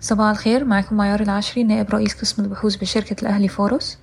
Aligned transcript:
صباح 0.00 0.30
الخير 0.30 0.64
معكم 0.64 0.96
معيار 0.96 1.20
العشري 1.20 1.64
نائب 1.64 1.90
رئيس 1.90 2.14
قسم 2.14 2.42
البحوث 2.42 2.76
بشركة 2.76 3.16
الأهلي 3.22 3.48
فورس. 3.48 3.98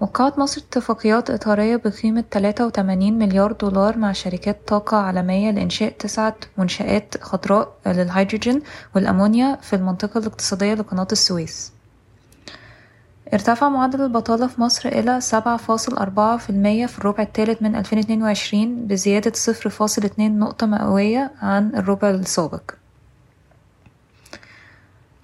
وقعت 0.00 0.38
مصر 0.38 0.60
اتفاقيات 0.60 1.30
إطارية 1.30 1.76
بقيمة 1.76 2.24
83 2.32 3.18
مليار 3.18 3.52
دولار 3.52 3.98
مع 3.98 4.12
شركات 4.12 4.68
طاقة 4.68 4.96
عالمية 4.96 5.50
لإنشاء 5.50 5.92
تسعة 5.98 6.36
منشآت 6.58 7.14
خضراء 7.22 7.72
للهيدروجين 7.86 8.62
والأمونيا 8.94 9.58
في 9.62 9.76
المنطقة 9.76 10.18
الاقتصادية 10.18 10.74
لقناة 10.74 11.08
السويس. 11.12 11.72
ارتفع 13.34 13.68
معدل 13.68 14.00
البطالة 14.00 14.46
في 14.46 14.60
مصر 14.60 14.88
إلى 14.88 15.20
7.4% 15.20 16.86
في 16.86 16.98
الربع 16.98 17.22
الثالث 17.22 17.62
من 17.62 17.76
2022 17.76 18.86
بزيادة 18.86 19.32
0.2 19.52 20.20
نقطة 20.20 20.66
مئوية 20.66 21.30
عن 21.42 21.74
الربع 21.76 22.10
السابق. 22.10 22.81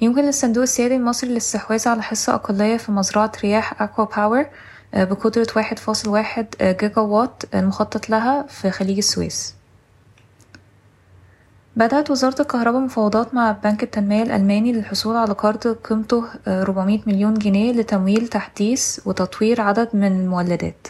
يمكن 0.00 0.24
للصندوق 0.24 0.62
السيادي 0.62 0.96
المصري 0.96 1.30
الاستحواذ 1.30 1.88
على 1.88 2.02
حصة 2.02 2.34
أقلية 2.34 2.76
في 2.76 2.92
مزرعة 2.92 3.32
رياح 3.44 3.82
ACWA 3.82 4.04
Power 4.04 4.46
بقدرة 4.94 5.46
واحد 5.56 5.78
فاصل 5.78 6.08
واحد 6.10 6.46
جيجا 6.62 7.00
وات 7.00 7.42
المخطط 7.54 8.10
لها 8.10 8.42
في 8.46 8.70
خليج 8.70 8.96
السويس. 8.96 9.54
بدأت 11.76 12.10
وزارة 12.10 12.42
الكهرباء 12.42 12.80
مفاوضات 12.80 13.34
مع 13.34 13.52
بنك 13.52 13.82
التنمية 13.82 14.22
الألماني 14.22 14.72
للحصول 14.72 15.16
على 15.16 15.32
قرض 15.32 15.66
قيمته 15.68 16.24
400 16.48 17.00
مليون 17.06 17.34
جنيه 17.34 17.72
لتمويل 17.72 18.28
تحديث 18.28 19.00
وتطوير 19.06 19.60
عدد 19.60 19.88
من 19.94 20.20
المولدات. 20.20 20.88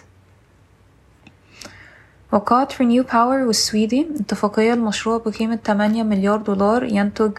وقعت 2.33 2.79
ReNew 2.81 3.03
Power 3.13 3.39
والسويدي 3.39 4.09
اتفاقية 4.21 4.73
لمشروع 4.75 5.19
بقيمة 5.27 5.57
8 5.67 6.03
مليار 6.03 6.37
دولار 6.37 6.85
ينتج 6.85 7.33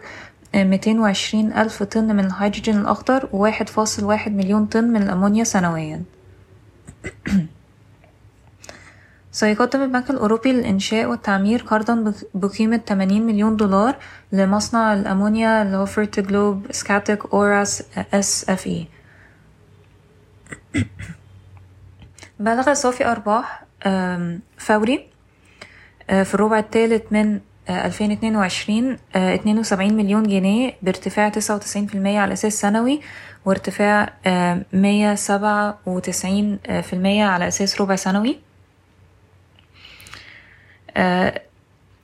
ميتين 0.56 1.00
وعشرين 1.00 1.54
ألف 1.54 1.84
طن 1.84 2.16
من 2.16 2.26
الهيدروجين 2.26 2.78
الأخضر 2.78 3.30
فاصل 3.68 4.04
واحد 4.04 4.32
مليون 4.32 4.66
طن 4.66 4.84
من 4.84 5.02
الأمونيا 5.02 5.44
سنويا. 5.44 6.04
سيقدم 9.32 9.82
البنك 9.82 10.10
الأوروبي 10.10 10.52
للإنشاء 10.52 11.06
والتعمير 11.06 11.62
قرضا 11.62 12.14
بقيمة 12.34 12.82
80 12.88 13.22
مليون 13.22 13.56
دولار 13.56 13.98
لمصنع 14.32 14.94
الأمونيا 14.94 15.62
اللي 15.62 15.78
هو 15.78 15.86
فيرت 15.86 16.20
جلوب 16.20 16.72
سكاتيك 16.72 17.26
أوراس 17.26 17.84
اس 18.14 18.50
اف 18.50 18.68
اي 18.68 18.88
بلغ 22.40 22.74
صافي 22.74 23.06
أرباح 23.06 23.64
فوري 24.58 25.08
في 26.08 26.34
الربع 26.34 26.60
الثالث 26.60 27.04
من 27.12 27.40
2022 27.70 28.98
72 29.16 29.94
مليون 29.94 30.24
جنيه 30.24 30.74
بارتفاع 30.82 31.32
99% 31.32 31.36
على 31.96 32.34
أساس 32.34 32.62
سنوي 32.62 33.02
وارتفاع 33.46 34.06
197% 34.06 34.10
على 37.06 37.48
أساس 37.48 37.82
ربع 37.82 37.96
سنوي. 37.96 38.40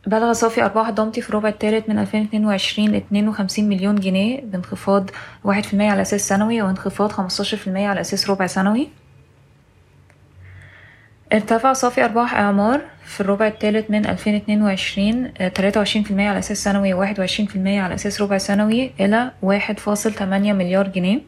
بلغ 0.08 0.34
صافي 0.34 0.64
أرباح 0.66 0.90
ضمتي 0.90 1.22
في 1.22 1.30
الربع 1.30 1.50
الثالث 1.50 1.90
من 1.90 2.00
2022 2.00 2.96
52 2.96 3.70
مليون 3.70 3.96
جنيه 3.96 4.42
بانخفاض 4.42 5.10
1% 5.10 5.12
على 5.74 6.02
أساس 6.02 6.28
سنوي 6.28 6.62
وانخفاض 6.62 7.12
15% 7.12 7.68
على 7.68 8.02
أساس 8.02 8.30
ربع 8.30 8.48
سنوي. 8.48 8.90
ارتفع 11.34 11.74
صافي 11.74 12.06
أرباح 12.06 12.36
إعمار 12.36 12.82
في 13.06 13.22
الربع 13.22 13.48
الثالث 13.48 13.92
من 13.92 14.06
2022 14.06 15.32
23% 15.38 16.12
على 16.12 16.40
أساس 16.40 16.64
سنوي 16.64 16.94
و 16.94 17.06
21% 17.06 17.10
على 17.56 17.94
أساس 17.94 18.22
ربع 18.22 18.38
سنوي 18.38 18.92
إلى 19.00 19.32
1.8 19.46 20.22
مليار 20.22 20.88
جنيه. 20.88 21.22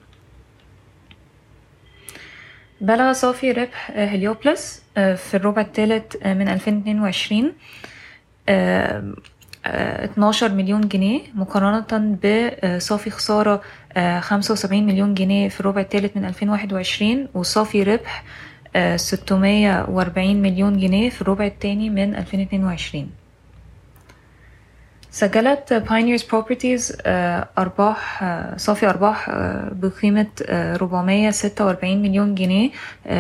بلغ 2.81 3.13
صافي 3.13 3.51
ربح 3.51 3.91
هليوبلس 3.95 4.83
في 4.95 5.33
الربع 5.33 5.61
الثالث 5.61 6.15
من 6.25 6.47
2022 6.47 7.53
12 9.65 10.53
مليون 10.53 10.87
جنيه. 10.87 11.21
مقارنة 11.35 12.17
بصافي 12.23 13.09
خسارة 13.09 13.61
75 14.19 14.85
مليون 14.85 15.13
جنيه 15.13 15.49
في 15.49 15.59
الربع 15.59 15.81
الثالث 15.81 16.17
من 16.17 16.25
2021 16.25 17.27
وصافي 17.33 17.83
ربح 17.83 18.23
640 18.95 20.35
مليون 20.41 20.77
جنيه 20.79 21.09
في 21.09 21.21
الربع 21.21 21.45
الثاني 21.45 21.89
من 21.89 22.15
2022 22.15 23.09
سجلت 25.11 25.73
Pioneers 25.73 26.23
Properties 26.23 26.97
أرباح 27.57 28.23
صافي 28.57 28.89
أرباح 28.89 29.29
بقيمة 29.71 30.27
446 30.49 32.01
مليون 32.01 32.35
جنيه 32.35 32.69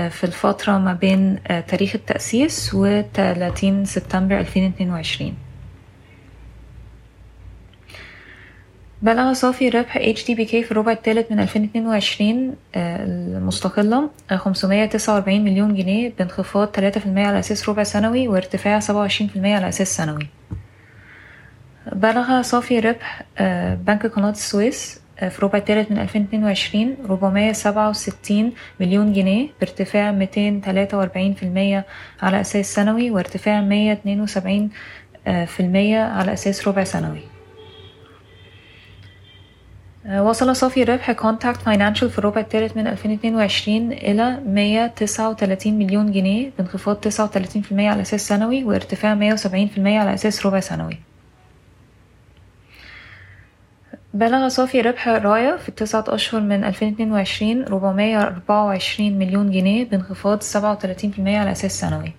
في 0.09 0.23
الفترة 0.23 0.77
ما 0.77 0.93
بين 0.93 1.39
تاريخ 1.67 1.95
التأسيس 1.95 2.73
و 2.73 3.01
30 3.13 3.85
سبتمبر 3.85 4.39
2022 4.39 5.33
بلغ 9.01 9.33
صافي 9.33 9.69
ربح 9.69 9.97
HDBK 9.97 10.49
في 10.49 10.71
الربع 10.71 10.91
الثالث 10.91 11.31
من 11.31 11.39
2022 11.39 12.55
المستقلة 12.75 14.09
549 14.29 15.41
مليون 15.43 15.75
جنيه 15.75 16.13
بانخفاض 16.19 16.75
3% 16.75 16.79
على 17.05 17.39
أساس 17.39 17.69
ربع 17.69 17.83
سنوي 17.83 18.27
وارتفاع 18.27 18.79
27% 18.79 18.83
على 19.35 19.69
أساس 19.69 19.97
سنوي. 19.97 20.27
بلغ 21.91 22.41
صافي 22.41 22.79
ربح 22.79 23.23
بنك 23.87 24.05
قناة 24.05 24.29
السويس 24.29 25.01
في 25.17 25.37
الربع 25.39 25.59
الثالث 25.59 25.91
من 25.91 25.97
2022 25.99 26.97
467 27.09 28.53
مليون 28.79 29.13
جنيه 29.13 29.47
بارتفاع 29.59 30.11
243% 30.11 31.83
على 32.23 32.41
أساس 32.41 32.73
سنوي 32.73 33.11
وارتفاع 33.11 33.61
172% 33.61 33.67
على 35.27 36.33
أساس 36.33 36.67
ربع 36.67 36.83
سنوي. 36.83 37.36
وصل 40.07 40.55
صافي 40.55 40.83
ربح 40.83 41.11
Contact 41.11 41.61
Financial 41.61 42.09
في 42.09 42.19
الربع 42.19 42.41
الثالث 42.41 42.77
من 42.77 42.87
2022 42.87 43.91
إلى 43.91 44.39
139 44.45 45.73
مليون 45.73 46.11
جنيه 46.11 46.51
بانخفاض 46.57 47.07
39% 47.07 47.09
على 47.71 48.01
أساس 48.01 48.27
سنوي 48.27 48.63
وارتفاع 48.63 49.35
170% 49.35 49.47
على 49.77 50.13
أساس 50.13 50.45
ربع 50.45 50.59
سنوي. 50.59 50.97
بلغ 54.13 54.47
صافي 54.47 54.81
ربح 54.81 55.07
رايا 55.07 55.57
في 55.57 55.69
التسعة 55.69 56.05
أشهر 56.07 56.41
من 56.41 56.63
2022 56.63 57.63
424 57.65 59.11
مليون 59.19 59.51
جنيه 59.51 59.85
بانخفاض 59.85 60.43
37% 60.43 60.45
على 61.19 61.51
أساس 61.51 61.79
سنوي. 61.79 62.13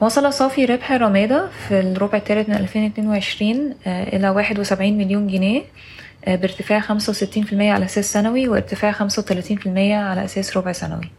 وصل 0.00 0.32
صافي 0.32 0.64
ربح 0.64 0.92
رمادة 0.92 1.48
في 1.68 1.80
الربع 1.80 2.18
الثالث 2.18 2.48
من 2.48 2.54
2022 2.54 3.74
إلى 3.86 4.28
71 4.28 4.98
مليون 4.98 5.26
جنيه 5.26 5.62
بارتفاع 6.26 6.80
65% 6.80 7.52
على 7.52 7.84
أساس 7.84 8.12
سنوي 8.12 8.48
وارتفاع 8.48 8.92
35% 8.92 9.66
على 9.66 10.24
أساس 10.24 10.56
ربع 10.56 10.72
سنوي. 10.72 11.10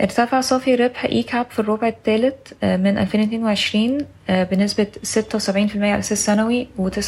ارتفع 0.00 0.40
صافي 0.40 0.74
ربح 0.74 1.04
اي 1.04 1.22
كاب 1.22 1.46
في 1.50 1.58
الربع 1.58 1.88
الثالث 1.88 2.34
من 2.62 2.98
2022 2.98 3.98
بنسبة 4.28 4.86
76% 5.14 5.76
على 5.76 5.98
أساس 5.98 6.26
سنوي 6.26 6.68
و 6.78 6.90
49% 6.90 7.00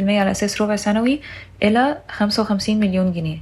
على 0.00 0.30
أساس 0.30 0.62
ربع 0.62 0.76
سنوي 0.76 1.20
إلى 1.62 1.98
55 2.08 2.80
مليون 2.80 3.12
جنيه. 3.12 3.38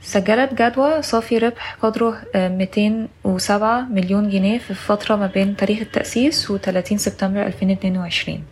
سجلت 0.00 0.62
جدوى 0.62 1.02
صافي 1.02 1.38
ربح 1.38 1.76
قدره 1.82 2.22
207 2.34 3.80
مليون 3.80 4.30
جنيه 4.30 4.58
في 4.58 4.70
الفترة 4.70 5.16
ما 5.16 5.26
بين 5.26 5.56
تاريخ 5.56 5.80
التأسيس 5.80 6.50
و 6.50 6.58
30 6.58 6.98
سبتمبر 6.98 7.46
2022 7.46 8.44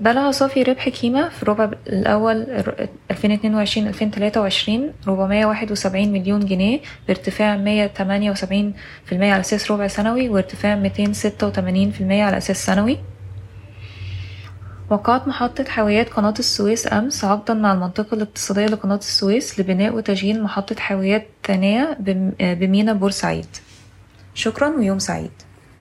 بلغ 0.00 0.30
صافي 0.30 0.62
ربح 0.62 0.88
كيما 0.88 1.28
في 1.28 1.42
الربع 1.42 1.70
الأول 1.86 2.46
2022 3.10 3.88
2023 3.88 4.92
471 5.08 6.12
مليون 6.12 6.46
جنيه 6.46 6.80
بارتفاع 7.08 7.56
178% 7.56 9.12
على 9.12 9.40
أساس 9.40 9.70
ربع 9.70 9.86
سنوي 9.86 10.28
وارتفاع 10.28 10.82
286% 10.82 10.86
على 12.00 12.36
أساس 12.36 12.66
سنوي. 12.66 12.98
وقعت 14.90 15.28
محطة 15.28 15.64
حاويات 15.64 16.08
قناة 16.08 16.34
السويس 16.38 16.92
أمس 16.92 17.24
عقدا 17.24 17.54
مع 17.54 17.72
المنطقة 17.72 18.14
الاقتصادية 18.14 18.66
لقناة 18.66 18.96
السويس 18.96 19.60
لبناء 19.60 19.94
وتشغيل 19.94 20.42
محطة 20.42 20.76
حاويات 20.80 21.26
ثانية 21.44 21.96
بمينا 22.40 22.92
بورسعيد. 22.92 23.46
شكرا 24.34 24.68
ويوم 24.68 24.98
سعيد. 24.98 25.30